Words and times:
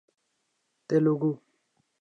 Telugu 0.87 1.31